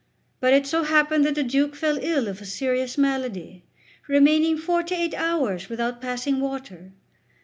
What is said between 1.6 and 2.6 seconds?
fell ill of a